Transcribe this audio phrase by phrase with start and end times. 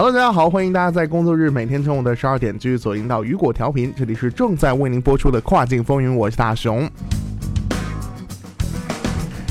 [0.00, 6.88] Hello，大家好，欢迎大家在工作日每天中午的十二点继续锁定到雨果调频，这里是正在为您播出的跨境风云，我是大熊。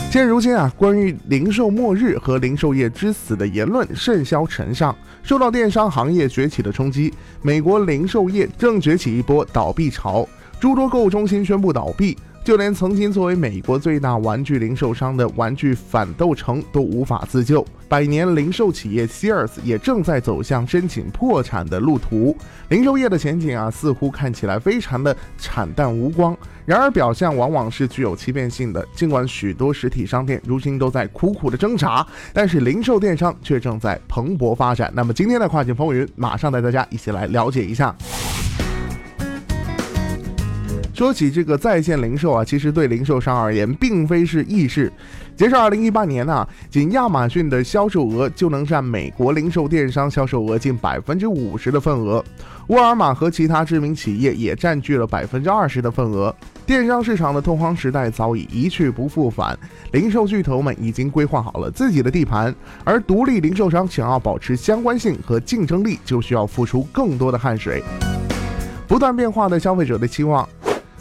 [0.09, 10.25] 现如今啊，关于零售末日和零售业之死的言论甚嚣尘上，受到电商行业崛起的冲击，美国零售业正崛起一波倒闭潮，
[10.61, 12.17] 诸多购物中心宣布倒闭。
[12.47, 22.33] 就连曾经作为美国最大玩具零售商的玩具反斗城都无法自救，百年零售企业 Sears 也正在走向申请破产的路途。
[22.69, 26.37] 零售业的前景啊，似乎看起来非常的惨淡无光。
[26.65, 28.87] 然而，表象往往是具有欺骗性的。
[28.95, 34.89] 尽管许多实体商店如今都在苦苦的挣扎，但是零售电商却正在蓬勃发展。
[34.95, 37.93] 那么，今天的跨境风云，马上带大家一起来了解一下。
[40.97, 44.91] 说起这个在线零售啊，其实对零售商而言并非是易事。
[45.35, 52.25] 截至二零一八年呢，仅亚马逊的销售额就能占美国零售电商销售额近百分之五十的份额，
[52.69, 56.35] 沃尔玛和其他知名企业也占据了百分之二十的份额。
[56.65, 59.55] 电商市场的拓荒时代早已一去不复返，
[59.91, 62.51] 零售巨头们已经规划好了自己的地盘，
[62.83, 67.83] 而独立零售商想要保持相关性和竞争力，就需要付出更多的汗水。
[68.87, 70.47] 不断变化的消费者的期望。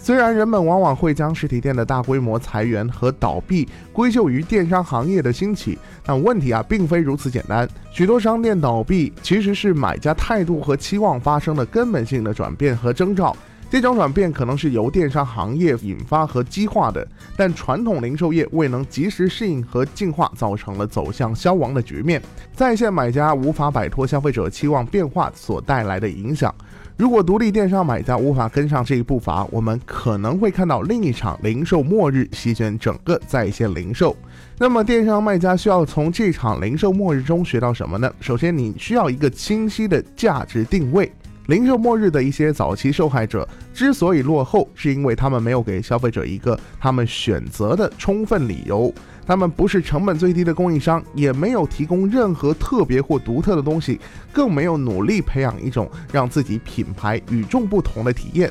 [0.06, 7.68] 虽然人们往往会将实体店的大规模裁员和倒闭归咎于电商行业的兴起，但问题啊并非如此简单。
[7.90, 13.36] 许多商店倒闭其实是买家态度和期望发生了根本性的转变和征兆。
[13.68, 17.04] 这种转变可能是由电商行业引发和激化的，
[17.36, 22.22] 但传统零售业未能及时适应和进化，造成了走向消亡的局面。
[22.54, 26.54] 在线买家无法摆脱消费者期望变化所带来的影响。
[26.96, 34.16] 如果独立电商买家无法跟上这一步伐，我们可能会看到另一场零售末日席卷整个在线零售。
[34.56, 38.10] 那么，电商卖家需要从这场零售末日中学到什么呢？
[38.18, 41.12] 首先，你需要一个清晰的价值定位。
[41.46, 48.92] 零售末日的一些早期受害者之所以落后，是因为他们没有给消费者一个他们选择的充分理由。
[49.24, 54.00] 他们不是成本最低的供应商，也没有提供任何特别或独特的东西，
[54.32, 58.50] 更没有努力培养一种让自己品牌与众不同的体验。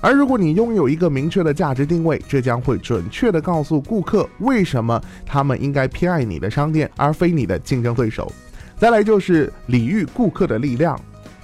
[0.00, 8.30] 而如果你拥有一个明确的价值定位，这将会准确地告诉顾客为什么他们应该偏爱你的商店，而非你的竞争对手。
[8.76, 10.96] 再来就是礼遇顾客的力量。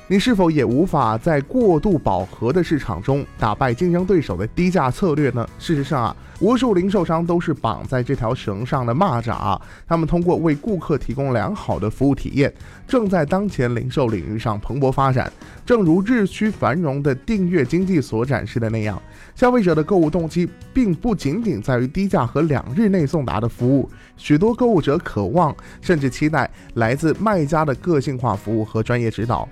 [0.07, 5.49] 你是否也无法在过度饱和的市场中打败竞争对手的低价策略呢？
[5.59, 12.53] 事实上啊，无数零售商都是绑在这条绳上的蚂蚱，他们通过为顾客提供良好的服务体验，
[12.87, 15.33] 正在当前零售领域上蓬勃发展。
[15.65, 19.01] 正如日趋繁荣的订阅经济所展示的那样，
[19.35, 23.89] 消费者的购物动机并不仅仅在于低价和两日内送达的服务，
[24.19, 29.49] 许多购物者渴望甚至期待来自卖家的个性化服务和专业指导。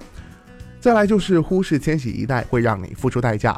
[0.82, 3.56] 再来就是忽视千禧一代会让你付出代价。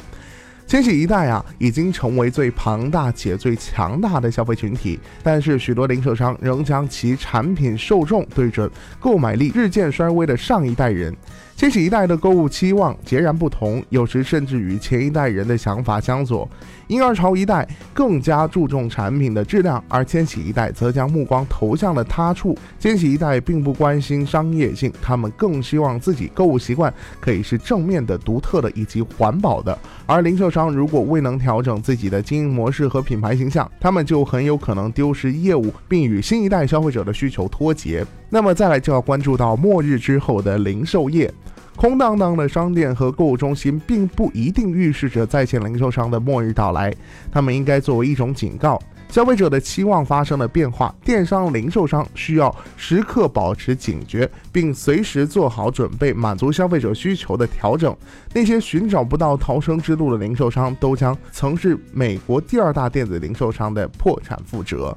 [0.66, 8.70] 千禧一代啊，已经成为最庞大且最强大的消费群体，但是许多零售商仍将其产品受众对准
[9.00, 11.14] 购买力日渐衰微的上一代人。
[11.56, 16.48] 千禧一代的购物期望截然不同，有时甚至与前一代人的想法相左。
[16.88, 22.58] 婴儿潮一代更加注重产品的质量，而千禧一代则将目光投向了他处。
[22.78, 29.78] 千禧一代并不关心商业性，他们更希望自己购物习惯可以是正面的、独特的以及环保的。
[30.06, 38.04] 而零售商如果未能调整自己的经营模式和品牌形象，他们就很有可能丢失业务，并与新一代消费者的需求脱节。
[38.34, 41.32] 那么再来就要关注到末日之后的零售业。
[41.76, 46.92] 空荡荡的商店和购物中心，并不一定预示着在线零售商的末日到来。
[47.30, 48.76] 他们应该作为一种警告：
[49.08, 57.96] 消费者的期望发生了变化，电商零售商需要时刻保持警觉，并随时做好准备，满足消费者需求的调整。
[58.32, 64.96] 那些寻找不到逃生之路的零售商，都将曾是美国第二大电子零售商的破产覆辙。